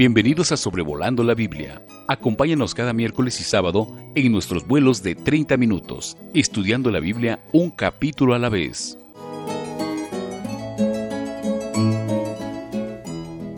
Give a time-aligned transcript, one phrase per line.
[0.00, 1.82] Bienvenidos a Sobrevolando la Biblia.
[2.08, 7.70] Acompáñanos cada miércoles y sábado en nuestros vuelos de 30 minutos, estudiando la Biblia un
[7.70, 8.96] capítulo a la vez.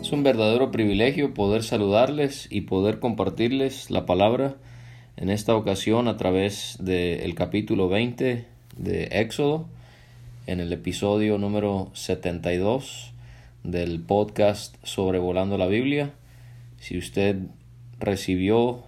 [0.01, 4.55] Es un verdadero privilegio poder saludarles y poder compartirles la palabra
[5.15, 9.65] en esta ocasión a través del capítulo 20 de Éxodo,
[10.47, 13.13] en el episodio número 72
[13.63, 16.11] del podcast Sobrevolando la Biblia.
[16.83, 17.37] Si usted
[17.97, 18.83] recibió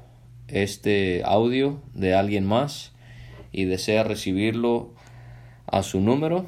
[0.49, 2.91] este audio de alguien más
[3.53, 4.93] y desea recibirlo
[5.65, 6.45] a su número,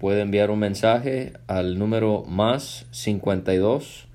[0.00, 4.08] puede enviar un mensaje al número más 52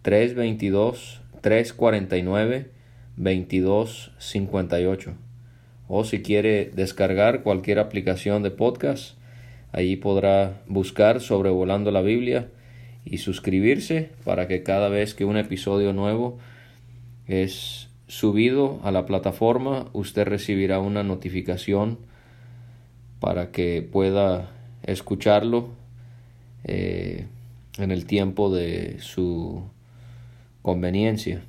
[0.00, 2.70] 322 349
[3.18, 5.14] 2258.
[5.86, 9.18] O si quiere descargar cualquier aplicación de podcast,
[9.70, 12.48] allí podrá buscar sobrevolando la Biblia
[13.06, 16.38] y suscribirse para que cada vez que un episodio nuevo
[17.26, 21.98] es subido a la plataforma, usted recibirá una notificación
[23.20, 24.50] para que pueda
[24.82, 25.68] escucharlo
[26.64, 27.26] eh,
[27.78, 29.62] en el tiempo de su
[30.62, 31.42] conveniencia.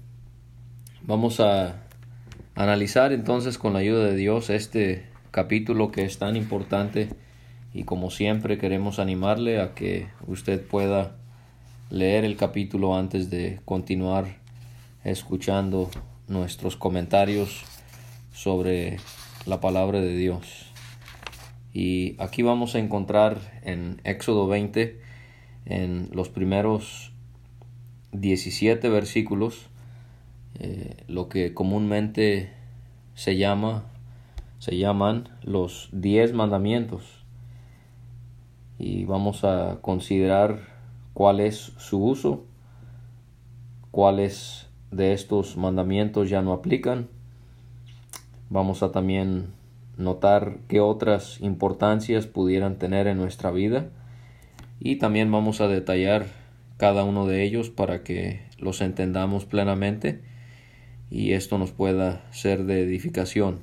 [1.01, 1.83] Vamos a
[2.55, 7.09] analizar entonces con la ayuda de Dios este capítulo que es tan importante
[7.73, 11.15] y como siempre queremos animarle a que usted pueda
[11.89, 14.37] leer el capítulo antes de continuar
[15.03, 15.89] escuchando
[16.27, 17.63] nuestros comentarios
[18.33, 18.97] sobre
[19.45, 20.71] la palabra de Dios.
[21.73, 24.99] Y aquí vamos a encontrar en Éxodo 20,
[25.65, 27.13] en los primeros
[28.11, 29.67] 17 versículos,
[30.59, 32.51] eh, lo que comúnmente
[33.13, 33.85] se llama
[34.59, 37.03] se llaman los 10 mandamientos
[38.79, 40.76] y vamos a considerar
[41.17, 42.45] cuál es su uso,
[43.89, 47.07] cuáles de estos mandamientos ya no aplican.
[48.51, 49.47] Vamos a también
[49.97, 53.89] notar qué otras importancias pudieran tener en nuestra vida
[54.79, 56.27] y también vamos a detallar
[56.77, 60.21] cada uno de ellos para que los entendamos plenamente
[61.09, 63.57] y esto nos pueda ser de edificación.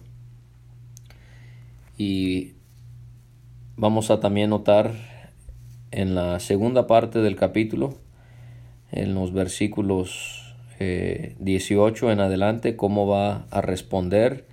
[1.97, 2.55] Y
[3.77, 5.14] vamos a también notar
[5.95, 7.95] en la segunda parte del capítulo,
[8.91, 14.45] en los versículos 18 eh, en adelante, cómo va a responder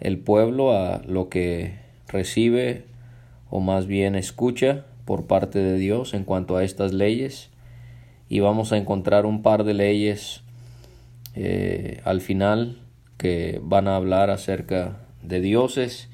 [0.00, 1.74] el pueblo a lo que
[2.08, 2.84] recibe
[3.50, 7.50] o más bien escucha por parte de Dios en cuanto a estas leyes.
[8.30, 10.42] Y vamos a encontrar un par de leyes
[11.34, 12.78] eh, al final
[13.18, 16.08] que van a hablar acerca de dioses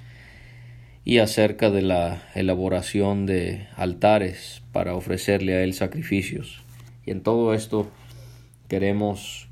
[1.07, 6.65] y acerca de la elaboración de altares para ofrecerle a Él sacrificios.
[7.07, 7.89] Y en todo esto
[8.67, 9.49] queremos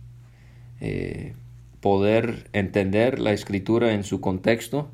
[0.81, 1.37] eh,
[1.81, 4.91] poder entender la escritura en su contexto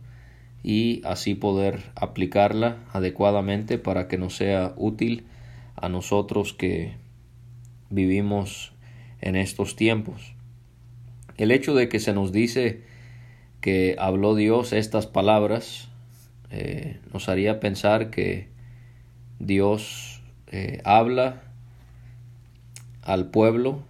[0.62, 5.24] y así poder aplicarla adecuadamente para que nos sea útil
[5.76, 6.92] a nosotros que
[7.88, 8.74] vivimos
[9.22, 10.34] en estos tiempos.
[11.38, 12.82] El hecho de que se nos dice
[13.62, 15.90] que habló Dios estas palabras
[16.50, 18.48] eh, nos haría pensar que
[19.38, 21.42] Dios eh, habla
[23.02, 23.82] al pueblo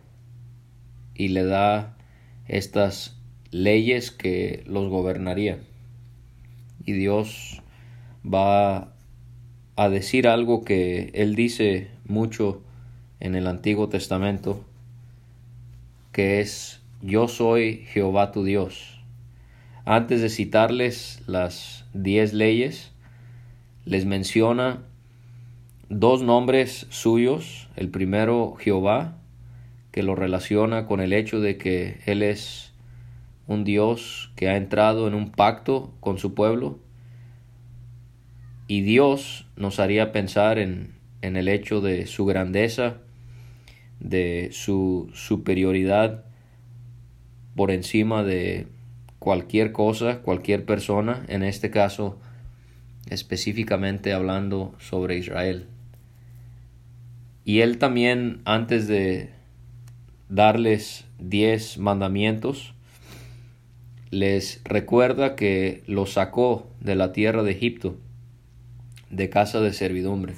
[1.15, 1.97] y le da
[2.47, 3.16] estas
[3.50, 5.60] leyes que los gobernarían.
[6.84, 7.62] Y Dios
[8.25, 8.92] va
[9.77, 12.62] a decir algo que Él dice mucho
[13.21, 14.65] en el Antiguo Testamento,
[16.12, 18.99] que es yo soy Jehová tu Dios.
[19.92, 22.92] Antes de citarles las diez leyes,
[23.84, 24.84] les menciona
[25.88, 27.68] dos nombres suyos.
[27.74, 29.18] El primero, Jehová,
[29.90, 32.72] que lo relaciona con el hecho de que Él es
[33.48, 36.78] un Dios que ha entrado en un pacto con su pueblo.
[38.68, 42.98] Y Dios nos haría pensar en, en el hecho de su grandeza,
[43.98, 46.26] de su superioridad
[47.56, 48.68] por encima de
[49.20, 52.18] cualquier cosa, cualquier persona, en este caso
[53.08, 55.68] específicamente hablando sobre Israel.
[57.44, 59.30] Y él también, antes de
[60.28, 62.74] darles diez mandamientos,
[64.10, 67.96] les recuerda que los sacó de la tierra de Egipto,
[69.10, 70.34] de casa de servidumbre.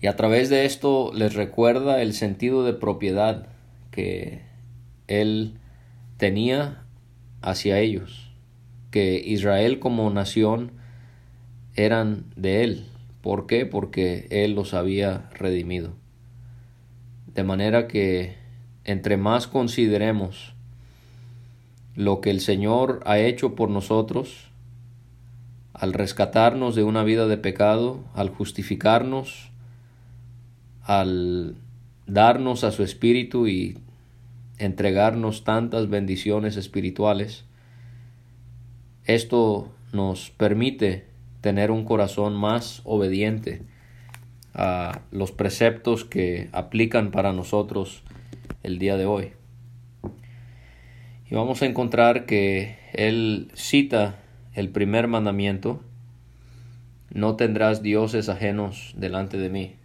[0.00, 3.46] Y a través de esto les recuerda el sentido de propiedad
[3.90, 4.42] que
[5.06, 5.58] él
[6.16, 6.81] tenía
[7.42, 8.30] hacia ellos,
[8.90, 10.72] que Israel como nación
[11.74, 12.86] eran de él.
[13.20, 13.66] ¿Por qué?
[13.66, 15.94] Porque él los había redimido.
[17.34, 18.36] De manera que
[18.84, 20.54] entre más consideremos
[21.94, 24.48] lo que el Señor ha hecho por nosotros,
[25.72, 29.50] al rescatarnos de una vida de pecado, al justificarnos,
[30.82, 31.56] al
[32.06, 33.78] darnos a su Espíritu y
[34.64, 37.44] entregarnos tantas bendiciones espirituales,
[39.04, 41.06] esto nos permite
[41.40, 43.62] tener un corazón más obediente
[44.54, 48.02] a los preceptos que aplican para nosotros
[48.62, 49.32] el día de hoy.
[51.28, 54.20] Y vamos a encontrar que él cita
[54.54, 55.82] el primer mandamiento,
[57.10, 59.76] no tendrás dioses ajenos delante de mí.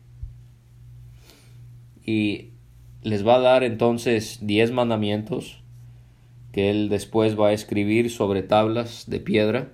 [2.06, 2.51] Y
[3.01, 5.61] les va a dar entonces diez mandamientos
[6.51, 9.69] que él después va a escribir sobre tablas de piedra.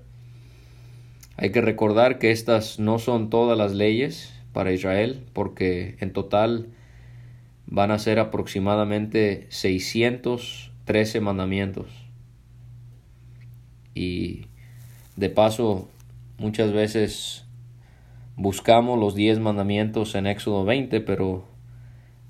[1.38, 6.68] Hay que recordar que estas no son todas las leyes para Israel, porque en total
[7.66, 11.88] van a ser aproximadamente 613 mandamientos.
[13.96, 14.48] Y
[15.16, 15.88] de paso,
[16.38, 17.46] muchas veces
[18.36, 21.53] buscamos los 10 mandamientos en Éxodo 20, pero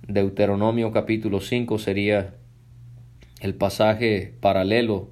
[0.07, 2.35] Deuteronomio capítulo 5 sería
[3.39, 5.11] el pasaje paralelo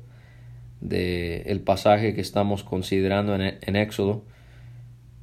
[0.82, 4.26] del el pasaje que estamos considerando en, en Éxodo,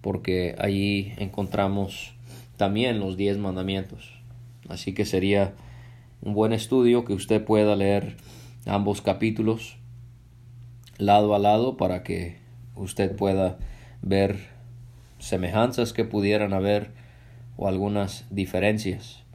[0.00, 2.14] porque allí encontramos
[2.56, 4.22] también los 10 mandamientos.
[4.70, 5.52] Así que sería
[6.22, 8.16] un buen estudio que usted pueda leer
[8.64, 9.76] ambos capítulos
[10.96, 12.38] lado a lado para que
[12.74, 13.58] usted pueda
[14.00, 14.38] ver
[15.18, 16.90] semejanzas que pudieran haber
[17.58, 19.27] o algunas diferencias.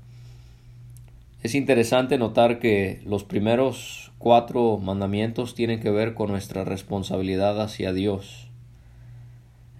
[1.44, 7.92] Es interesante notar que los primeros cuatro mandamientos tienen que ver con nuestra responsabilidad hacia
[7.92, 8.48] Dios.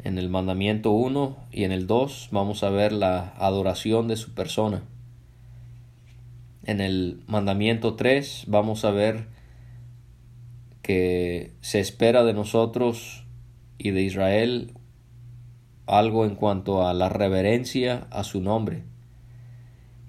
[0.04, 4.34] En el mandamiento 1 y en el 2 vamos a ver la adoración de su
[4.34, 4.84] persona.
[6.66, 9.28] En el mandamiento 3 vamos a ver
[10.82, 13.26] que se espera de nosotros
[13.78, 14.74] y de Israel
[15.86, 18.84] algo en cuanto a la reverencia a su nombre.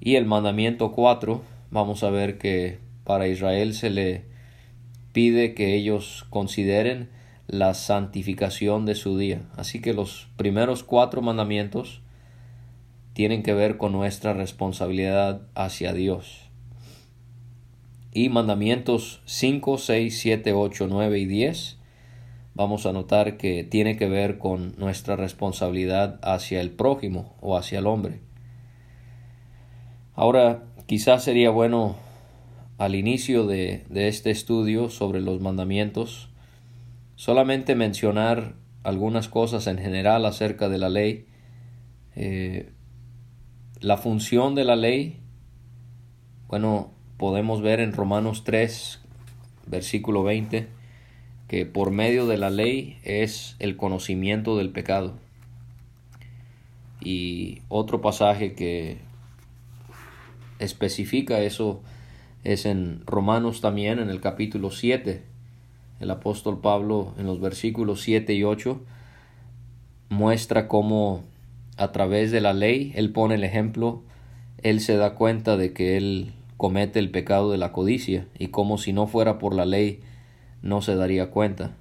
[0.05, 1.43] Y el mandamiento 4
[1.73, 4.23] vamos a ver que para Israel se le
[5.13, 7.11] pide que ellos consideren
[7.49, 9.43] la santificación de su día.
[9.57, 12.03] Así que los primeros cuatro mandamientos
[13.15, 16.45] tienen que ver con nuestra responsabilidad hacia Dios
[18.15, 21.79] y mandamientos 5, 6, 7, 8, 9 y 10,
[22.55, 27.81] vamos a notar que tiene que ver con nuestra responsabilidad hacia el prójimo o hacia
[27.81, 28.21] el hombre.
[30.17, 31.97] Ahora, quizás sería bueno
[32.79, 36.29] al inicio de, este estudio sobre los mandamientos,
[37.17, 41.27] solamente mencionar algunas cosas en general acerca de la ley.
[42.15, 42.71] Eh,
[43.81, 45.21] la función de la ley,
[46.47, 49.01] bueno, podemos ver en Romanos 3,
[49.67, 50.69] versículo 20,
[51.49, 55.15] que por medio de la ley es el conocimiento del pecado.
[57.01, 58.99] Y otro pasaje que
[60.59, 61.83] especifica eso
[62.45, 65.23] es en Romanos también, en el capítulo 7.
[66.01, 68.81] El apóstol Pablo en los versículos 7 y 8
[70.11, 71.25] muestra cómo
[71.77, 74.03] a través de la ley él pone el ejemplo,
[74.63, 78.79] él se da cuenta de que él comete el pecado de la codicia y como
[78.79, 80.01] si no fuera por la ley
[80.63, 81.77] no se daría cuenta.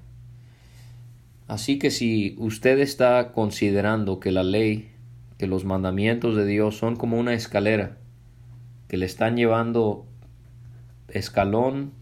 [1.47, 4.89] Así que si usted está considerando que la ley,
[5.37, 7.97] que los mandamientos de Dios son como una escalera,
[8.93, 10.05] que le están llevando
[11.07, 11.93] escalón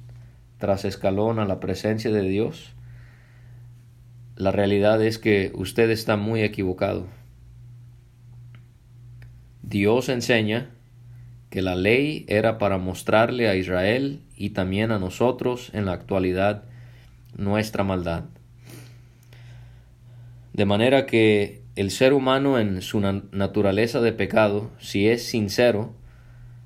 [0.57, 2.73] tras escalón a la presencia de Dios,
[4.35, 7.07] la realidad es que usted está muy equivocado.
[9.63, 10.71] Dios enseña
[11.49, 16.65] que la ley era para mostrarle a Israel y también a nosotros en la actualidad
[17.37, 18.25] nuestra maldad.
[20.51, 25.95] De manera que el ser humano en su naturaleza de pecado, si es sincero,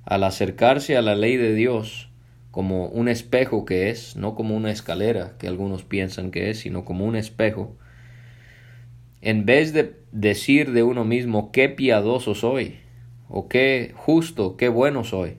[0.05, 2.09] al acercarse a la ley de Dios
[2.51, 6.85] como un espejo que es, no como una escalera que algunos piensan que es, sino
[6.85, 7.75] como un espejo,
[9.21, 12.75] en vez de decir de uno mismo qué piadoso soy,
[13.27, 15.37] o qué justo, qué bueno soy.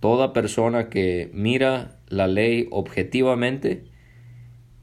[0.00, 3.84] Toda persona que mira la ley objetivamente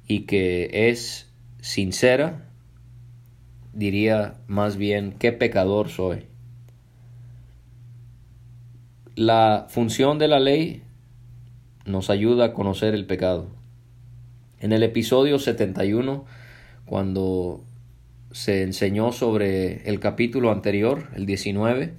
[0.08, 1.32] y que es
[1.62, 2.50] sincera,
[3.74, 6.31] diría más bien qué pecador soy.
[9.16, 10.84] La función de la ley
[11.86, 13.48] nos ayuda a conocer el pecado.
[14.62, 16.24] En el episodio 71,
[16.86, 17.62] cuando
[18.32, 21.94] se enseñó sobre el capítulo anterior, el 19,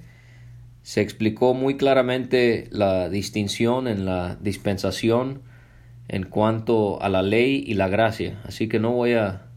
[0.81, 5.43] se explicó muy claramente la distinción en la dispensación
[6.07, 8.41] en cuanto a la ley y la gracia.
[8.43, 9.49] Así que no voy a,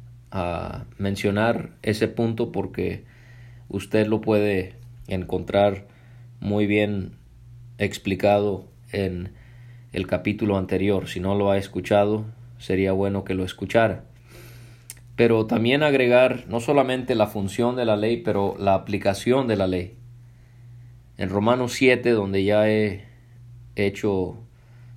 [0.98, 3.04] mencionar ese punto porque
[3.70, 4.74] usted lo puede
[5.08, 5.86] encontrar
[6.40, 7.12] muy bien
[7.78, 9.32] explicado en
[9.92, 11.08] el capítulo anterior.
[11.08, 12.24] Si no lo ha escuchado,
[12.58, 14.04] sería bueno que lo escuchara.
[15.16, 19.66] Pero también agregar no solamente la función de la ley, pero la aplicación de la
[19.66, 19.96] ley.
[21.16, 23.06] En Romanos 7, donde ya he
[23.74, 24.36] hecho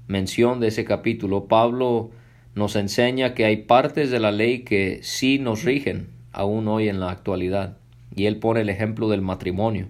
[0.08, 2.12] mención de ese capítulo, Pablo
[2.56, 7.00] nos enseña que hay partes de la ley que sí nos rigen aún hoy en
[7.00, 7.78] la actualidad.
[8.14, 9.88] Y él pone el ejemplo del matrimonio.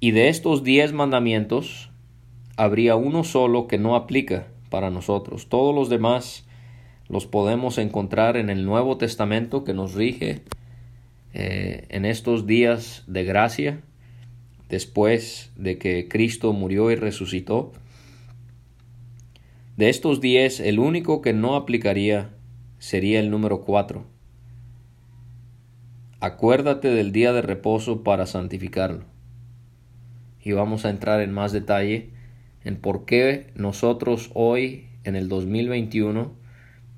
[0.00, 1.90] Y de estos diez mandamientos
[2.56, 5.48] habría uno solo que no aplica para nosotros.
[5.48, 6.46] Todos los demás
[7.08, 10.42] los podemos encontrar en el Nuevo Testamento que nos rige
[11.34, 13.80] eh, en estos días de gracia
[14.68, 17.72] después de que Cristo murió y resucitó.
[19.76, 22.30] De estos diez, el único que no aplicaría
[22.78, 24.04] sería el número cuatro.
[26.20, 29.17] Acuérdate del día de reposo para santificarlo.
[30.42, 32.10] Y vamos a entrar en más detalle
[32.64, 36.32] en por qué nosotros hoy, en el 2021,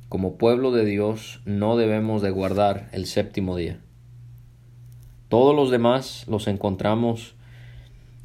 [0.08, 3.80] como pueblo de Dios, no debemos de guardar el séptimo día.
[5.28, 7.34] Todos los demás los encontramos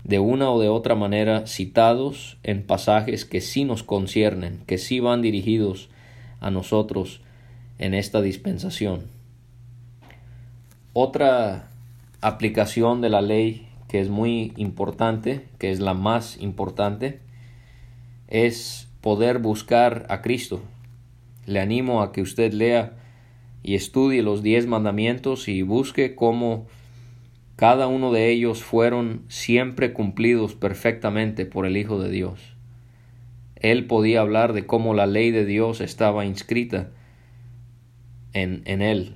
[0.03, 4.99] de una o de otra manera citados en pasajes que sí nos conciernen, que sí
[4.99, 5.89] van dirigidos
[6.39, 7.21] a nosotros
[7.79, 9.07] en esta dispensación.
[10.93, 11.69] Otra
[12.21, 17.19] aplicación de la ley que es muy importante, que es la más importante,
[18.27, 20.61] es poder buscar a Cristo.
[21.45, 22.93] Le animo a que usted lea
[23.61, 26.67] y estudie los diez mandamientos y busque cómo
[27.55, 32.39] cada uno de ellos fueron siempre cumplidos perfectamente por el Hijo de Dios.
[33.55, 36.91] Él podía hablar de cómo la ley de Dios estaba inscrita
[38.33, 39.15] en, en él,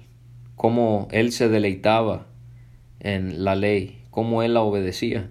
[0.55, 2.27] cómo él se deleitaba
[2.99, 5.29] en la ley, cómo él la obedecía.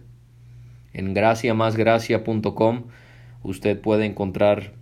[0.94, 2.84] En graciamasgracia.com
[3.42, 4.72] usted puede encontrar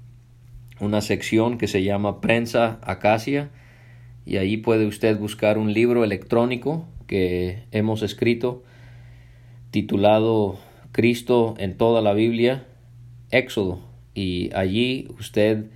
[0.79, 3.51] una sección que se llama Prensa Acacia
[4.25, 8.63] y ahí puede usted buscar un libro electrónico que hemos escrito
[9.73, 10.57] titulado
[10.93, 12.65] Cristo en toda la Biblia,
[13.33, 13.81] Éxodo,
[14.15, 15.67] y allí usted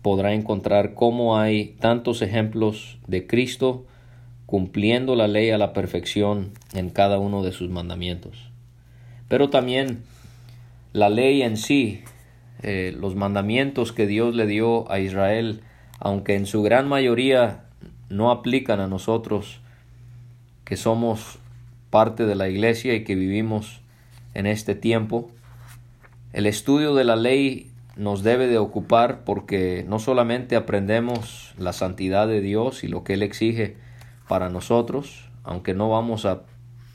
[0.00, 3.84] podrá encontrar cómo hay tantos ejemplos de Cristo
[4.48, 8.50] cumpliendo la ley a la perfección en cada uno de sus mandamientos.
[9.28, 10.04] Pero también
[10.94, 12.02] la ley en sí,
[12.62, 15.60] eh, los mandamientos que Dios le dio a Israel,
[15.98, 17.64] aunque en su gran mayoría
[18.08, 19.60] no aplican a nosotros,
[20.64, 21.38] que somos
[21.90, 23.82] parte de la iglesia y que vivimos
[24.32, 25.30] en este tiempo,
[26.32, 32.26] el estudio de la ley nos debe de ocupar porque no solamente aprendemos la santidad
[32.26, 33.76] de Dios y lo que Él exige
[34.28, 36.42] para nosotros, aunque no vamos a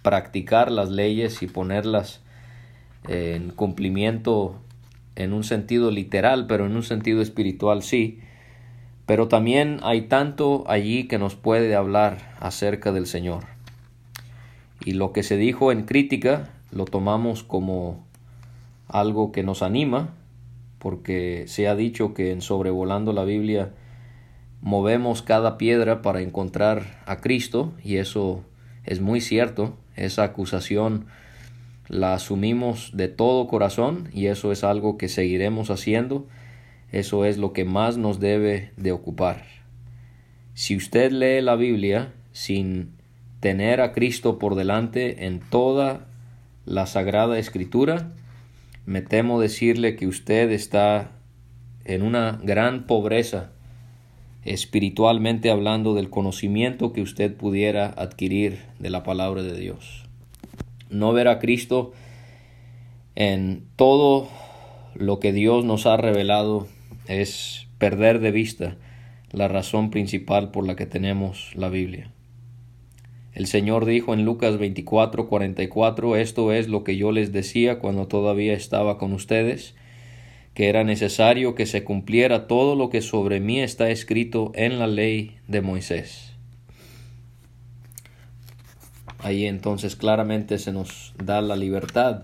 [0.04, 2.22] practicar las leyes y ponerlas
[3.08, 4.60] en cumplimiento
[5.16, 8.20] en un sentido literal, pero en un sentido espiritual sí,
[9.06, 13.46] pero también hay tanto allí que nos puede hablar acerca del Señor.
[14.86, 18.06] Y lo que se dijo en crítica lo tomamos como
[18.88, 20.14] algo que nos anima,
[20.80, 23.72] porque se ha dicho que en sobrevolando la Biblia
[24.64, 28.46] movemos cada piedra para encontrar a Cristo, y eso
[28.86, 31.06] es muy cierto, esa acusación
[31.90, 36.28] la asumimos de todo corazón y eso es algo que seguiremos haciendo,
[36.94, 39.44] eso es lo que más nos debe de ocupar.
[40.54, 42.94] Si usted lee la Biblia sin
[43.42, 46.08] tener a Cristo por delante en toda
[46.66, 48.14] la Sagrada Escritura,
[48.86, 51.12] me temo decirle que usted está
[51.84, 53.53] en una gran pobreza
[54.46, 60.06] espiritualmente hablando del conocimiento que usted pudiera adquirir de la palabra de Dios.
[60.90, 61.94] No ver a Cristo
[63.16, 64.28] en todo
[64.96, 66.68] lo que Dios nos ha revelado
[67.08, 68.78] es perder de vista
[69.32, 72.12] la razón principal por la que tenemos la Biblia.
[73.34, 78.08] El Señor dijo en Lucas 24, 44, esto es lo que yo les decía cuando
[78.08, 79.76] todavía estaba con ustedes,
[80.54, 84.88] que era necesario que se cumpliera todo lo que sobre mí está escrito en la
[84.88, 86.34] ley de Moisés.
[89.20, 92.24] Ahí entonces claramente se nos da la libertad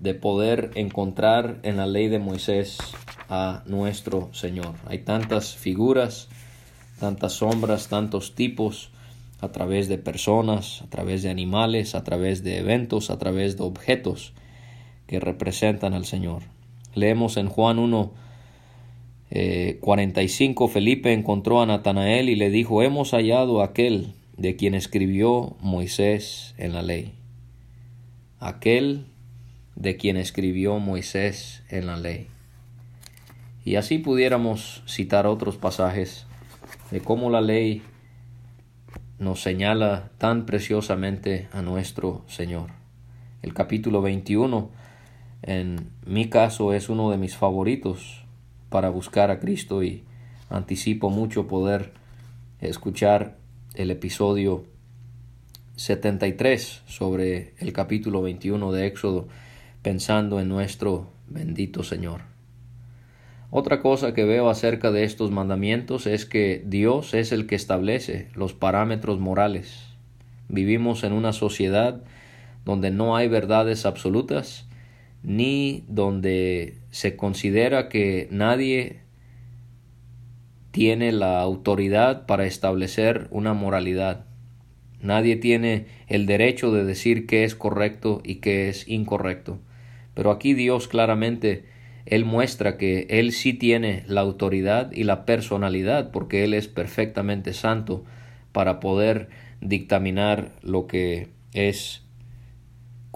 [0.00, 2.78] de poder encontrar en la ley de Moisés
[3.28, 4.74] a nuestro Señor.
[4.86, 6.28] Hay tantas figuras,
[7.00, 8.90] tantas sombras, tantos tipos
[9.40, 13.64] a través de personas, a través de animales, a través de eventos, a través de
[13.64, 14.32] objetos
[15.06, 16.42] que representan al Señor.
[16.96, 18.10] Leemos en Juan 1,
[19.80, 24.74] 45, eh, Felipe encontró a Natanael y le dijo, hemos hallado a aquel de quien
[24.74, 27.12] escribió Moisés en la ley.
[28.40, 29.04] Aquel
[29.74, 32.28] de quien escribió Moisés en la ley.
[33.62, 36.26] Y así pudiéramos citar otros pasajes
[36.90, 37.82] de cómo la ley
[39.18, 42.70] nos señala tan preciosamente a nuestro Señor.
[43.42, 44.70] El capítulo 21,
[45.42, 48.24] en mi caso, es uno de mis favoritos
[48.68, 50.04] para buscar a Cristo y
[50.50, 51.92] anticipo mucho poder
[52.60, 53.36] escuchar
[53.74, 54.64] el episodio
[55.76, 59.28] 73 sobre el capítulo 21 de Éxodo
[59.82, 62.22] pensando en nuestro bendito Señor.
[63.50, 68.28] Otra cosa que veo acerca de estos mandamientos es que Dios es el que establece
[68.34, 69.84] los parámetros morales.
[70.48, 72.02] Vivimos en una sociedad
[72.64, 74.65] donde no hay verdades absolutas,
[75.26, 79.00] ni donde se considera que nadie
[80.70, 84.26] tiene la autoridad para establecer una moralidad.
[85.00, 89.58] Nadie tiene el derecho de decir qué es correcto y qué es incorrecto.
[90.14, 91.64] Pero aquí Dios claramente,
[92.06, 97.52] Él muestra que Él sí tiene la autoridad y la personalidad, porque Él es perfectamente
[97.52, 98.04] santo
[98.52, 99.28] para poder
[99.60, 102.05] dictaminar lo que es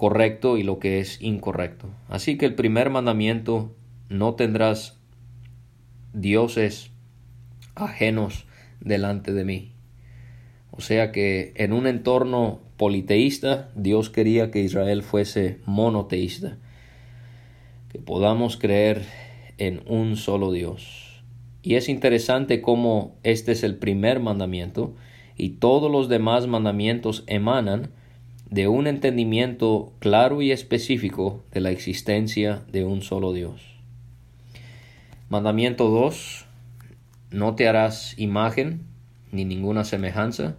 [0.01, 1.87] correcto y lo que es incorrecto.
[2.09, 3.75] Así que el primer mandamiento,
[4.09, 4.99] no tendrás
[6.11, 6.89] dioses
[7.75, 8.47] ajenos
[8.79, 9.73] delante de mí.
[10.71, 16.57] O sea que en un entorno politeísta, Dios quería que Israel fuese monoteísta
[17.89, 19.03] que podamos creer
[19.59, 21.23] en un solo Dios.
[21.61, 24.95] Y es interesante cómo este es el primer mandamiento
[25.37, 27.91] y todos los demás mandamientos emanan
[28.51, 33.61] de un entendimiento claro y específico de la existencia de un solo Dios.
[35.29, 36.45] Mandamiento 2.
[37.31, 38.81] No te harás imagen
[39.31, 40.57] ni ninguna semejanza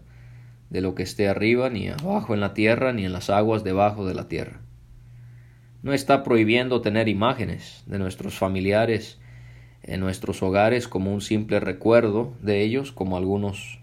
[0.71, 4.05] de lo que esté arriba, ni abajo en la tierra, ni en las aguas debajo
[4.05, 4.63] de la tierra
[5.83, 9.19] no está prohibiendo tener imágenes de nuestros familiares
[9.83, 13.81] en nuestros hogares como un simple recuerdo de ellos, como algunos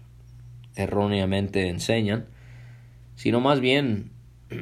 [0.76, 2.26] erróneamente enseñan,
[3.20, 4.08] sino más bien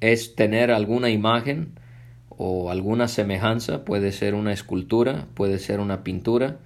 [0.00, 1.78] es tener alguna imagen
[2.30, 6.56] o alguna semejanza, puede ser una escultura, puede ser una pintura,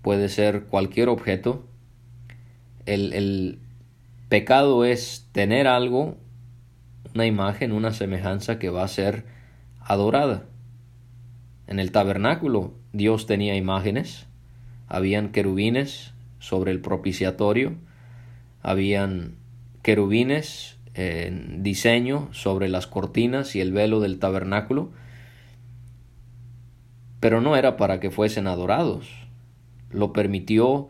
[0.00, 1.66] puede ser cualquier objeto.
[2.86, 3.58] El, el
[4.30, 6.16] pecado es tener algo
[7.14, 9.26] una imagen, una semejanza que va a ser
[9.78, 10.46] adorada.
[11.66, 14.26] En el tabernáculo Dios tenía imágenes,
[14.88, 17.74] habían querubines sobre el propiciatorio,
[18.62, 19.38] habían
[19.82, 24.90] querubines en diseño sobre las cortinas y el velo del tabernáculo,
[27.20, 29.08] pero no era para que fuesen adorados.
[29.90, 30.88] Lo permitió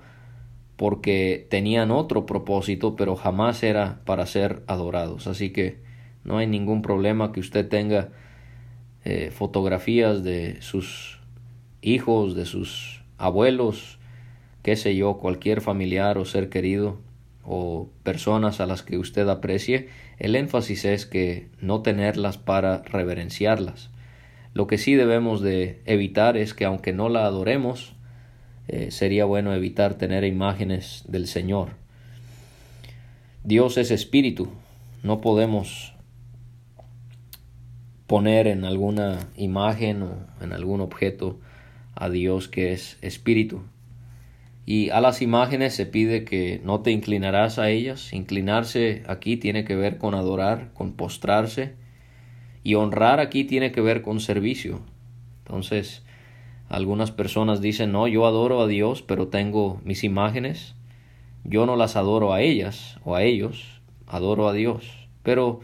[0.77, 5.27] porque tenían otro propósito, pero jamás era para ser adorados.
[5.27, 5.79] Así que
[6.25, 8.09] no hay ningún problema que usted tenga
[9.05, 11.19] eh, fotografías de sus
[11.83, 13.99] hijos, de sus abuelos,
[14.63, 16.99] qué sé yo, cualquier familiar o ser querido
[17.53, 19.89] o personas a las que usted aprecie,
[20.21, 23.91] el énfasis es que no tenerlas para reverenciarlas.
[24.55, 27.97] Lo que sí debemos de evitar es que aunque no la adoremos,
[28.69, 31.71] eh, sería bueno evitar tener imágenes del Señor.
[33.43, 34.53] Dios es espíritu,
[35.03, 35.95] no podemos
[38.07, 41.41] poner en alguna imagen o en algún objeto
[41.97, 43.65] a Dios que es espíritu.
[44.71, 48.13] Y a las imágenes se pide que no te inclinarás a ellas.
[48.13, 51.75] Inclinarse aquí tiene que ver con adorar, con postrarse.
[52.63, 54.81] Y honrar aquí tiene que ver con servicio.
[55.39, 56.05] Entonces,
[56.69, 60.77] algunas personas dicen, no, yo adoro a Dios, pero tengo mis imágenes.
[61.43, 65.09] Yo no las adoro a ellas o a ellos, adoro a Dios.
[65.25, 65.63] Pero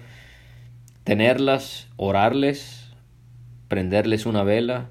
[1.04, 2.90] tenerlas, orarles,
[3.68, 4.90] prenderles una vela,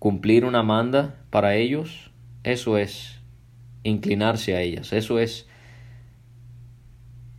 [0.00, 2.03] cumplir una manda para ellos,
[2.44, 3.18] eso es
[3.82, 5.46] inclinarse a ellas, eso es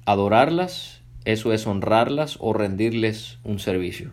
[0.06, 4.12] adorarlas, eso es honrarlas o rendirles un servicio.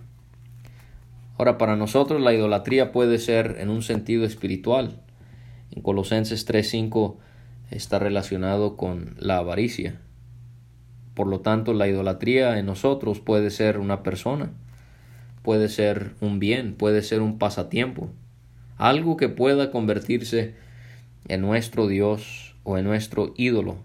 [1.39, 5.01] Ahora, para nosotros la idolatría puede ser en un sentido espiritual.
[5.71, 7.17] En Colosenses 3.5
[7.71, 9.99] está relacionado con la avaricia.
[11.15, 14.51] Por lo tanto, la idolatría en nosotros puede ser una persona,
[15.43, 18.11] puede ser un bien, puede ser un pasatiempo,
[18.79, 20.72] algo que pueda convertirse en
[21.41, 23.77] nuestro Dios o en nuestro ídolo.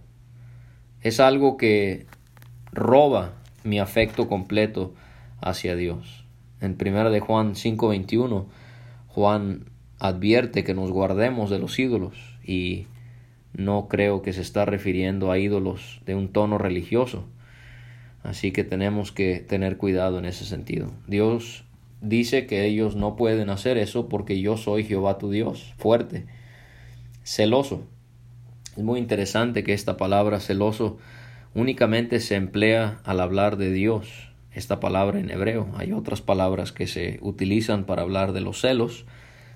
[1.02, 2.06] Es algo que
[2.72, 4.94] roba mi afecto completo
[5.42, 6.26] hacia Dios.
[6.62, 8.48] En 1 de Juan 5:21,
[9.08, 9.66] Juan
[10.00, 12.88] advierte que nos guardemos de los ídolos y
[13.54, 17.26] no creo que se está refiriendo a ídolos de un tono religioso.
[18.24, 20.92] Así que tenemos que tener cuidado en ese sentido.
[21.08, 21.64] Dios
[22.02, 26.26] dice que ellos no pueden hacer eso porque yo soy Jehová tu Dios, fuerte,
[27.28, 27.84] celoso.
[28.78, 30.98] Es muy interesante que esta palabra celoso
[31.54, 35.68] únicamente se emplea al hablar de Dios, esta palabra en hebreo.
[35.76, 39.06] Hay otras palabras que se utilizan para hablar de los celos,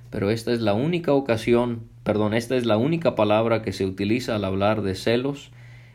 [0.10, 4.36] pero esta es la única ocasión, perdón, esta es la única palabra que se utiliza
[4.36, 5.52] al hablar de celos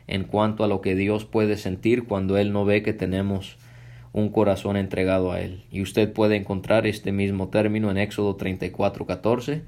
[0.06, 3.58] en cuanto a lo que Dios puede sentir cuando Él no ve que tenemos
[4.14, 5.64] un corazón entregado a Él.
[5.70, 9.60] Y usted puede encontrar este mismo término en Éxodo 34:14,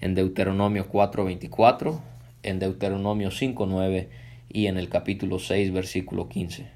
[0.00, 2.00] en Deuteronomio 4:24,
[2.42, 4.08] en Deuteronomio 5:9
[4.48, 6.68] y en el capítulo 6, versículo 15.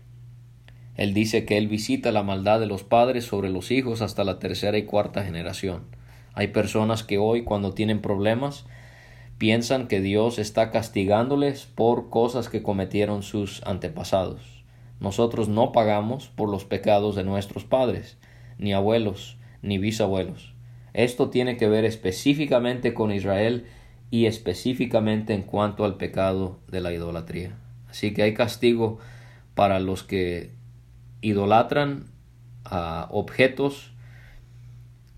[0.97, 4.39] Él dice que Él visita la maldad de los padres sobre los hijos hasta la
[4.39, 5.83] tercera y cuarta generación.
[6.35, 8.67] Hay personas que hoy cuando tienen problemas
[9.39, 14.63] piensan que Dios está castigándoles por cosas que cometieron sus antepasados.
[15.01, 18.17] Nosotros no pagamos por los pecados de nuestros padres,
[18.59, 20.54] ni abuelos, ni bisabuelos.
[20.95, 23.67] Esto tiene que ver específicamente con Israel
[24.11, 27.59] y específicamente en cuanto al pecado de la idolatría.
[27.89, 28.99] Así que hay castigo
[29.55, 30.53] para los que
[31.21, 32.07] idolatran
[32.65, 33.93] a objetos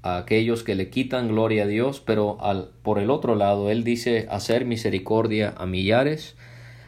[0.02, 3.82] a aquellos que le quitan gloria a Dios, pero al, por el otro lado, Él
[3.82, 6.36] dice hacer misericordia a millares,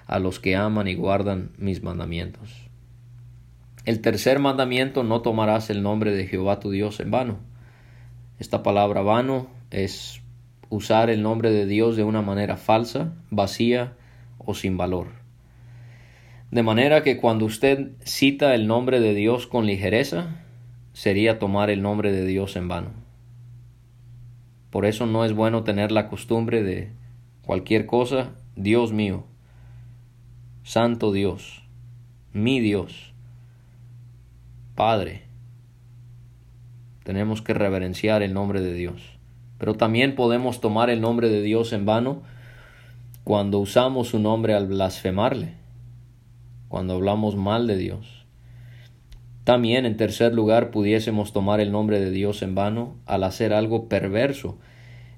[0.06, 2.68] a los que aman y guardan mis mandamientos.
[3.84, 7.47] El tercer mandamiento, no tomarás el nombre de Jehová tu Dios en vano.
[8.38, 10.22] Esta palabra vano es
[10.70, 13.96] usar el nombre de Dios de una manera falsa, vacía
[14.38, 15.08] o sin valor.
[16.52, 20.36] De manera que cuando usted cita el nombre de Dios con ligereza,
[20.92, 22.90] sería tomar el nombre de Dios en vano.
[24.70, 26.92] Por eso no es bueno tener la costumbre de
[27.42, 29.24] cualquier cosa, Dios mío,
[30.62, 31.64] Santo Dios,
[32.32, 33.14] mi Dios,
[34.74, 35.27] Padre.
[37.08, 39.00] Tenemos que reverenciar el nombre de Dios.
[39.56, 42.20] Pero también podemos tomar el nombre de Dios en vano
[43.24, 45.54] cuando usamos su nombre al blasfemarle,
[46.68, 48.26] cuando hablamos mal de Dios.
[49.44, 53.88] También, en tercer lugar, pudiésemos tomar el nombre de Dios en vano al hacer algo
[53.88, 54.58] perverso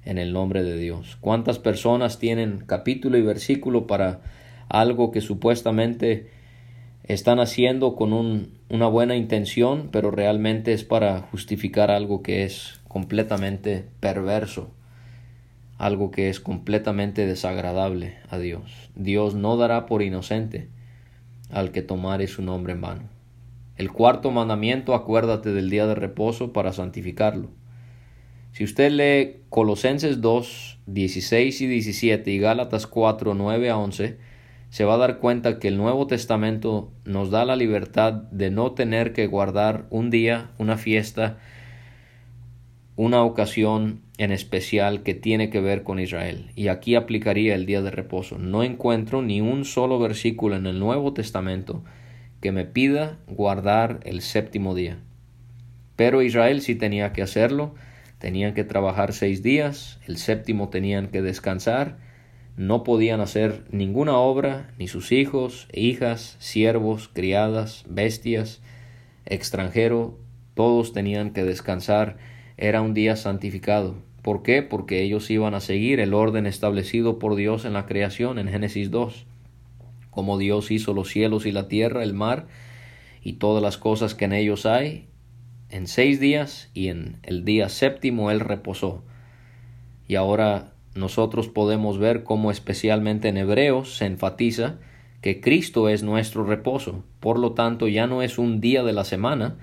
[0.05, 1.17] en el nombre de Dios.
[1.19, 4.21] ¿Cuántas personas tienen capítulo y versículo para
[4.69, 6.31] algo que supuestamente
[7.03, 13.85] están haciendo con una buena intención, pero realmente es para justificar algo que es completamente
[13.99, 14.69] perverso,
[15.77, 18.89] algo que es completamente desagradable a Dios?
[18.95, 20.67] Dios no dará por inocente
[21.49, 23.03] al que tomare su nombre en vano.
[23.77, 27.49] El cuarto mandamiento, acuérdate del día de reposo para santificarlo.
[28.51, 34.17] Si usted lee Colosenses 2, 16 y 17 y Gálatas 4, 9 a 11,
[34.71, 38.71] se va a dar cuenta que el Nuevo Testamento nos da la libertad de no
[38.71, 41.39] tener que guardar un día, una fiesta,
[42.95, 46.51] una ocasión en especial que tiene que ver con Israel.
[46.55, 48.37] Y aquí aplicaría el día de reposo.
[48.37, 51.83] No encuentro ni un solo versículo en el Nuevo Testamento
[52.39, 54.99] que me pida guardar el séptimo día.
[55.97, 57.75] Pero Israel sí tenía que hacerlo,
[58.19, 61.97] tenían que trabajar seis días, el séptimo tenían que descansar,
[62.57, 68.61] no podían hacer ninguna obra, ni sus hijos, hijas, siervos, criadas, bestias,
[69.25, 70.17] extranjero,
[70.53, 72.17] todos tenían que descansar,
[72.57, 73.95] era un día santificado.
[74.21, 74.61] ¿Por qué?
[74.61, 78.91] Porque ellos iban a seguir el orden establecido por Dios en la creación en Génesis
[78.91, 79.25] 2
[80.11, 82.47] como Dios hizo los cielos y la tierra, el mar
[83.23, 85.07] y todas las cosas que en ellos hay,
[85.69, 89.03] en seis días y en el día séptimo Él reposó.
[90.07, 94.79] Y ahora nosotros podemos ver cómo especialmente en Hebreos se enfatiza
[95.21, 97.03] que Cristo es nuestro reposo.
[97.19, 99.57] Por lo tanto, ya no es un día de la semana.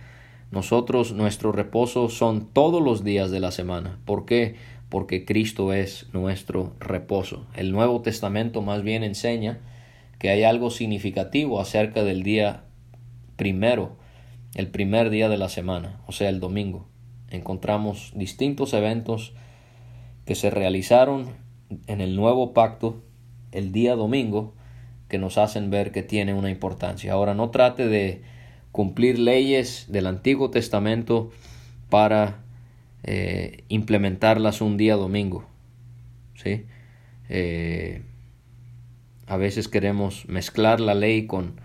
[0.51, 3.99] Nosotros, nuestro reposo son todos los días de la semana.
[4.05, 4.55] ¿Por qué?
[4.89, 7.47] Porque Cristo es nuestro reposo.
[7.55, 9.59] El Nuevo Testamento más bien enseña
[10.19, 12.65] que hay algo significativo acerca del día
[13.37, 13.97] primero,
[14.55, 16.89] el primer día de la semana, o sea, el domingo.
[17.31, 19.35] Encontramos distintos eventos
[20.29, 21.31] que se realizaron
[21.87, 23.03] en el nuevo pacto
[23.51, 24.53] el día domingo
[25.09, 27.15] que nos hacen ver que tiene una importancia.
[27.15, 28.21] Ahora no trate de
[28.71, 31.31] cumplir leyes del Antiguo Testamento
[31.89, 32.43] para
[33.05, 35.47] eh, implementarlas un día domingo.
[36.35, 36.67] ¿sí?
[37.31, 38.03] Eh,
[39.29, 41.59] A veces queremos mezclar la ley con,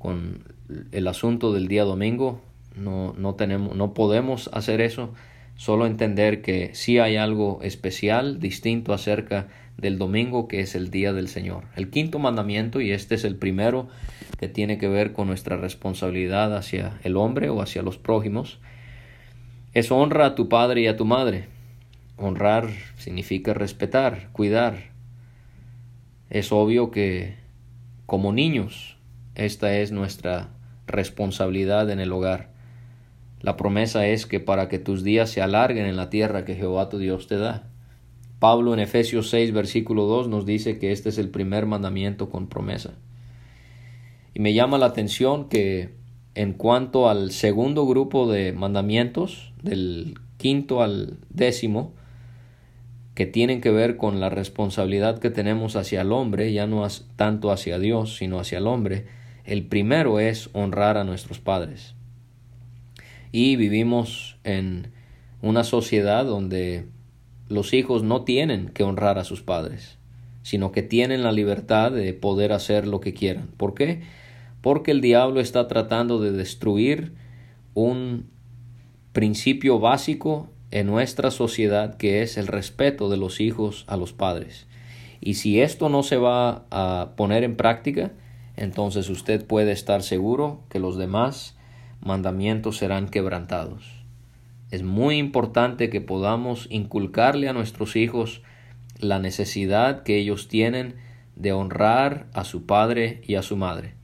[0.00, 0.42] con
[0.90, 2.40] el asunto del día domingo.
[2.74, 5.14] No, no, tenemos, no podemos hacer eso.
[5.58, 11.12] Solo entender que sí hay algo especial, distinto acerca del domingo, que es el día
[11.12, 11.64] del Señor.
[11.74, 13.88] El quinto mandamiento, y este es el primero
[14.38, 18.60] que tiene que ver con nuestra responsabilidad hacia el hombre o hacia los prójimos,
[19.74, 21.48] es honra a tu padre y a tu madre.
[22.16, 24.92] Honrar significa respetar, cuidar.
[26.30, 27.34] Es obvio que
[28.06, 28.96] como niños
[29.34, 30.50] esta es nuestra
[30.86, 32.57] responsabilidad en el hogar.
[33.40, 36.88] La promesa es que para que tus días se alarguen en la tierra que Jehová
[36.88, 37.68] tu Dios te da.
[38.38, 42.48] Pablo en Efesios 6 versículo 2 nos dice que este es el primer mandamiento con
[42.48, 42.94] promesa.
[44.34, 45.90] Y me llama la atención que
[46.34, 51.94] en cuanto al segundo grupo de mandamientos, del quinto al décimo,
[53.14, 57.50] que tienen que ver con la responsabilidad que tenemos hacia el hombre, ya no tanto
[57.50, 59.06] hacia Dios, sino hacia el hombre,
[59.44, 61.96] el primero es honrar a nuestros padres.
[63.32, 64.92] Y vivimos en
[65.42, 66.86] una sociedad donde
[67.48, 69.98] los hijos no tienen que honrar a sus padres,
[70.42, 73.48] sino que tienen la libertad de poder hacer lo que quieran.
[73.56, 74.02] ¿Por qué?
[74.60, 77.12] Porque el diablo está tratando de destruir
[77.74, 78.26] un
[79.12, 84.66] principio básico en nuestra sociedad que es el respeto de los hijos a los padres.
[85.20, 88.12] Y si esto no se va a poner en práctica,
[88.56, 91.57] entonces usted puede estar seguro que los demás
[92.00, 94.04] mandamientos serán quebrantados.
[94.70, 98.42] Es muy importante que podamos inculcarle a nuestros hijos
[98.98, 100.96] la necesidad que ellos tienen
[101.36, 103.94] de honrar a su padre y a su madre.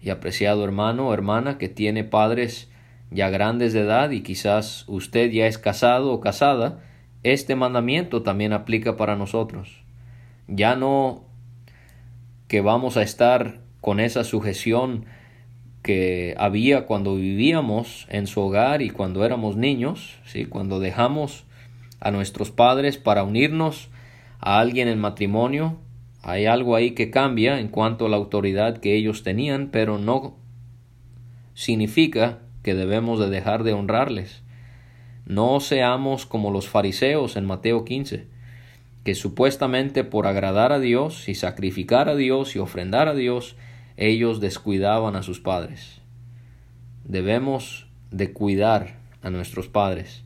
[0.00, 2.70] Y apreciado hermano o hermana que tiene padres
[3.10, 6.82] ya grandes de edad y quizás usted ya es casado o casada,
[7.22, 9.82] este mandamiento también aplica para nosotros.
[10.48, 11.24] Ya no
[12.48, 15.06] que vamos a estar con esa sujeción
[15.84, 20.46] que había cuando vivíamos en su hogar y cuando éramos niños, ¿sí?
[20.46, 21.44] cuando dejamos
[22.00, 23.90] a nuestros padres para unirnos
[24.40, 25.76] a alguien en matrimonio,
[26.22, 30.38] hay algo ahí que cambia en cuanto a la autoridad que ellos tenían, pero no
[31.52, 34.42] significa que debemos de dejar de honrarles.
[35.26, 38.26] No seamos como los fariseos en Mateo 15,
[39.04, 43.56] que supuestamente por agradar a Dios y sacrificar a Dios y ofrendar a Dios,
[43.96, 46.00] ellos descuidaban a sus padres.
[47.04, 50.24] Debemos de cuidar a nuestros padres,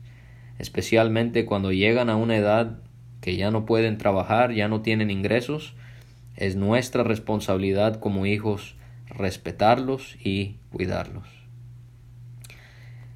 [0.57, 2.79] especialmente cuando llegan a una edad
[3.21, 5.73] que ya no pueden trabajar, ya no tienen ingresos,
[6.35, 8.75] es nuestra responsabilidad como hijos
[9.09, 11.27] respetarlos y cuidarlos.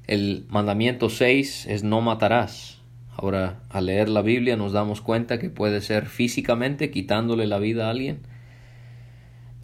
[0.06, 2.78] El mandamiento 6 es no matarás.
[3.16, 7.86] Ahora, al leer la Biblia nos damos cuenta que puede ser físicamente quitándole la vida
[7.86, 8.20] a alguien.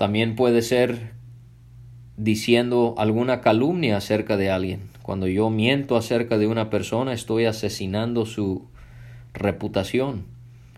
[0.01, 1.11] También puede ser
[2.17, 4.89] diciendo alguna calumnia acerca de alguien.
[5.03, 8.67] Cuando yo miento acerca de una persona, estoy asesinando su
[9.35, 10.25] reputación.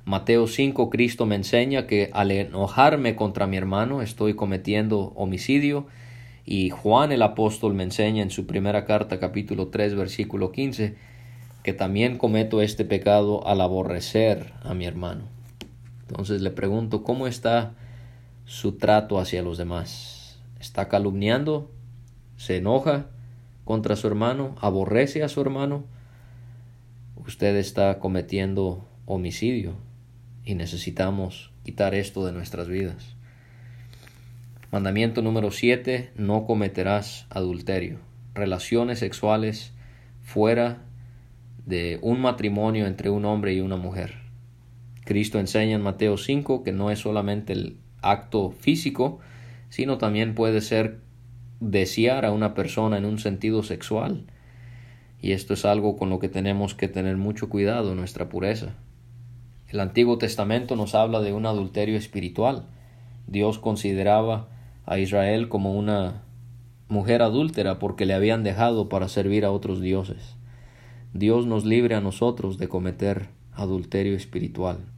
[0.05, 5.87] Mateo 5, Cristo me enseña que al enojarme contra mi hermano estoy cometiendo homicidio
[6.45, 10.97] y Juan el apóstol me enseña en su primera carta capítulo 3 versículo 15
[11.63, 15.27] que también cometo este pecado al aborrecer a mi hermano.
[16.09, 17.77] Entonces le pregunto, ¿cómo está
[18.45, 20.41] su trato hacia los demás?
[20.61, 21.71] ¿Está calumniando?
[22.37, 23.07] ¿Se enoja
[23.65, 24.55] contra su hermano?
[24.61, 25.85] ¿Aborrece a su hermano?
[27.17, 29.77] Usted está cometiendo homicidio
[30.45, 33.15] y necesitamos quitar esto de nuestras vidas.
[34.73, 37.99] Mandamiento número 7, no cometerás adulterio.
[38.35, 39.73] Relaciones sexuales
[40.23, 40.85] fuera
[41.67, 44.15] de un matrimonio entre un hombre y una mujer.
[45.05, 49.21] Cristo enseña en Mateo 5 que no es solamente el acto físico,
[49.71, 51.01] sino también puede ser
[51.61, 54.27] desear a una persona en un sentido sexual.
[55.21, 58.75] Y esto es algo con lo que tenemos que tener mucho cuidado, nuestra pureza.
[59.69, 62.67] El Antiguo Testamento nos habla de un adulterio espiritual.
[63.27, 64.49] Dios consideraba
[64.85, 66.23] a Israel como una
[66.88, 70.37] mujer adúltera porque le habían dejado para servir a otros dioses.
[71.15, 74.92] Dios nos libre a nosotros de cometer adulterio espiritual.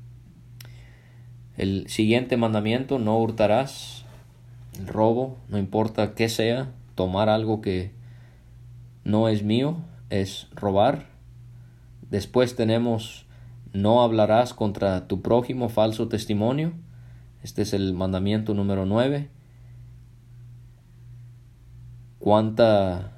[1.56, 4.04] El siguiente mandamiento, no hurtarás,
[4.78, 7.92] el robo, no importa qué sea, tomar algo que
[9.04, 9.76] no es mío,
[10.10, 11.06] es robar.
[12.10, 13.26] Después tenemos,
[13.72, 16.72] no hablarás contra tu prójimo falso testimonio.
[17.42, 19.28] Este es el mandamiento número nueve
[22.24, 23.12] cuánta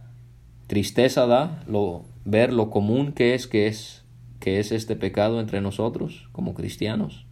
[0.67, 6.55] tristeza da lo, ver lo común que es que es este pecado entre nosotros como
[6.55, 7.26] cristianos.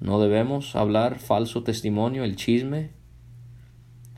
[0.00, 2.90] No debemos hablar falso testimonio, el chisme,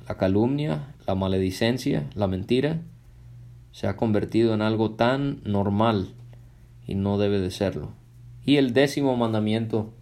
[0.09, 2.81] la calumnia, la maledicencia, la mentira.
[3.73, 6.09] Se ha convertido en algo tan normal
[6.87, 7.93] y no debe de serlo.
[8.45, 9.93] Y el décimo mandamiento,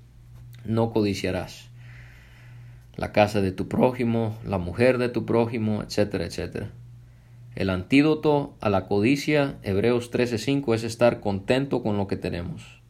[0.64, 1.68] no codiciarás
[2.96, 6.70] la casa de tu prójimo, la mujer de tu prójimo, etcétera, etcétera.
[7.54, 12.82] El antídoto a la codicia, Hebreos 13:5, es estar contento con lo que tenemos.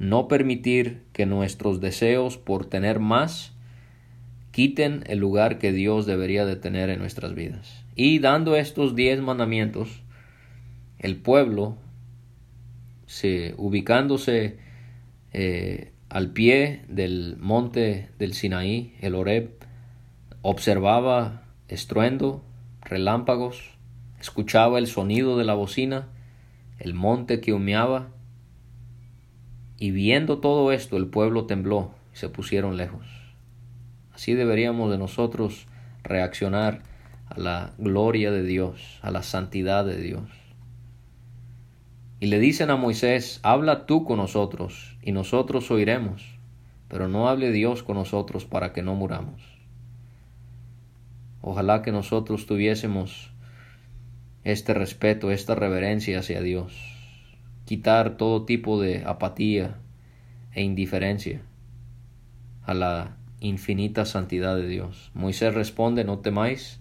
[0.00, 3.52] No permitir que nuestros deseos por tener más
[4.50, 7.84] quiten el lugar que Dios debería de tener en nuestras vidas.
[7.94, 10.02] Y dando estos diez mandamientos,
[10.98, 11.76] el pueblo,
[13.04, 14.56] se, ubicándose
[15.34, 19.50] eh, al pie del monte del Sinaí, el Horeb,
[20.40, 22.42] observaba estruendo,
[22.80, 23.76] relámpagos,
[24.18, 26.08] escuchaba el sonido de la bocina,
[26.78, 28.08] el monte que humeaba,
[29.80, 33.06] y viendo todo esto el pueblo tembló y se pusieron lejos.
[34.12, 35.66] Así deberíamos de nosotros
[36.04, 36.82] reaccionar
[37.26, 40.28] a la gloria de Dios, a la santidad de Dios.
[42.20, 46.38] Y le dicen a Moisés, habla tú con nosotros, y nosotros oiremos,
[46.88, 49.40] pero no hable Dios con nosotros para que no muramos.
[51.40, 53.30] Ojalá que nosotros tuviésemos
[54.44, 56.99] este respeto, esta reverencia hacia Dios,
[57.70, 59.76] quitar todo tipo de apatía
[60.52, 61.40] e indiferencia
[62.64, 65.12] a la infinita santidad de Dios.
[65.14, 66.80] Moisés responde, no temáis,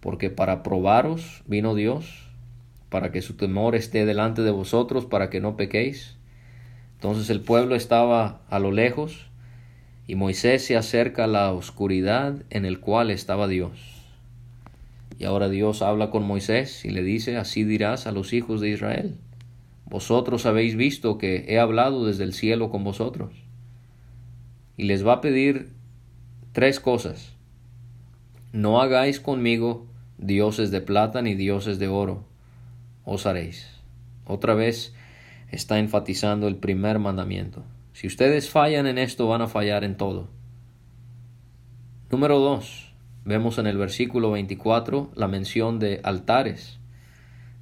[0.00, 2.30] porque para probaros vino Dios
[2.88, 6.16] para que su temor esté delante de vosotros, para que no pequéis.
[6.94, 9.26] Entonces el pueblo estaba a lo lejos,
[10.06, 14.00] y Moisés se acerca a la oscuridad en el cual estaba Dios.
[15.18, 18.70] Y ahora Dios habla con Moisés y le dice, así dirás a los hijos de
[18.70, 19.18] Israel,
[19.86, 23.32] vosotros habéis visto que he hablado desde el cielo con vosotros.
[24.76, 25.72] Y les va a pedir
[26.52, 27.36] tres cosas.
[28.52, 29.86] No hagáis conmigo
[30.18, 32.24] dioses de plata ni dioses de oro
[33.04, 33.68] os haréis.
[34.26, 34.94] Otra vez
[35.50, 37.62] está enfatizando el primer mandamiento.
[37.92, 40.28] Si ustedes fallan en esto, van a fallar en todo.
[42.10, 42.92] Número 2.
[43.24, 46.80] Vemos en el versículo 24 la mención de altares.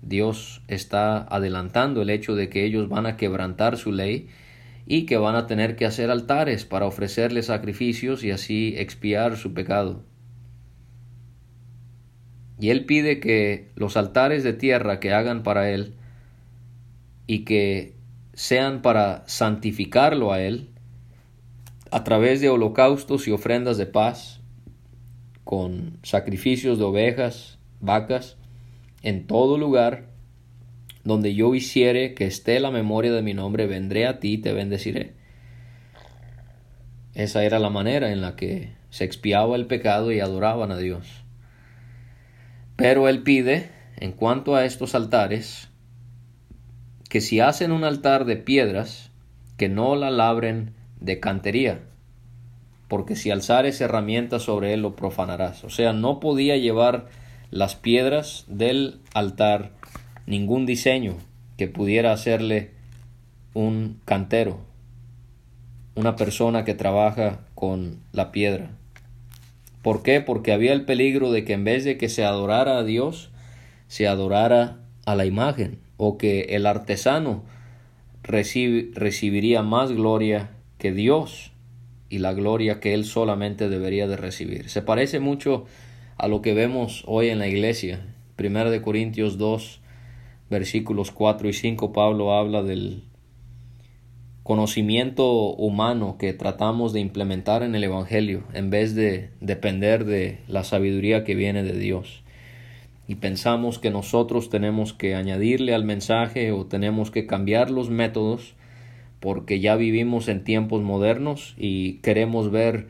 [0.03, 4.29] Dios está adelantando el hecho de que ellos van a quebrantar su ley
[4.85, 9.55] y que van a tener que hacer altares para ofrecerle sacrificios y así expiar su
[9.55, 10.05] pecado.
[12.59, 15.95] Y él pide que los altares de tierra que hagan para él
[17.27, 17.95] y que
[18.35, 20.69] sean para santificarlo a él
[21.91, 24.41] a través de holocaustos y ofrendas de paz,
[25.45, 28.39] con sacrificios de ovejas, vacas,
[29.03, 30.07] en todo lugar
[31.05, 34.53] donde yo hiciere que esté la memoria de mi nombre, vendré a ti y te
[34.53, 35.15] bendeciré.
[37.15, 41.25] Esa era la manera en la que se expiaba el pecado y adoraban a Dios.
[42.77, 45.69] Pero él pide, en cuanto a estos altares,
[47.09, 49.11] que si hacen un altar de piedras,
[49.57, 51.81] que no la labren de cantería,
[52.89, 55.65] porque si alzares herramientas sobre él lo profanarás.
[55.65, 57.09] O sea, no podía llevar
[57.53, 59.71] las piedras del altar
[60.27, 61.17] ningún diseño
[61.59, 62.71] que pudiera hacerle
[63.55, 64.59] un cantero,
[65.95, 68.71] una persona que trabaja con la piedra.
[69.83, 70.23] ¿Por qué?
[70.23, 73.31] Porque había el peligro de que en vez de que se adorara a Dios,
[73.87, 77.45] se adorara a la imagen, o que el artesano
[78.23, 81.53] recibiría más gloria que Dios
[82.09, 84.71] y la gloria que él solamente debería de recibir.
[84.71, 85.67] Se parece mucho
[86.23, 88.07] a lo que vemos hoy en la iglesia.
[88.37, 89.81] Primero de Corintios 2,
[90.51, 93.03] versículos 4 y 5, Pablo habla del
[94.45, 100.63] conocimiento humano que tratamos de implementar en el Evangelio en vez de depender de la
[100.63, 102.23] sabiduría que viene de Dios.
[103.09, 108.55] Y pensamos que nosotros tenemos que añadirle al mensaje o tenemos que cambiar los métodos
[109.19, 112.87] porque ya vivimos en tiempos modernos y queremos ver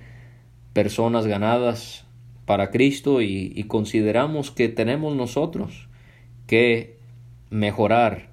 [0.74, 2.04] personas ganadas
[2.44, 5.88] para Cristo y, consideramos que tenemos nosotros
[6.46, 6.98] que
[7.50, 8.30] mejorar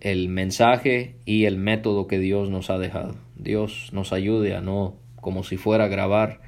[0.00, 3.16] el mensaje y el método que Dios nos ha dejado.
[3.36, 6.40] Dios nos ayude a no como si fuera a grabar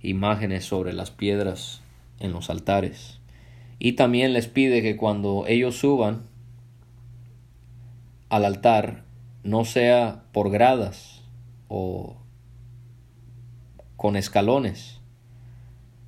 [0.00, 1.82] imágenes sobre las piedras
[2.20, 3.20] en los altares.
[3.78, 6.22] Y también les pide que cuando ellos suban
[8.30, 9.04] al altar
[9.44, 11.22] no sea por gradas
[11.68, 12.16] o
[13.96, 14.95] con escalones.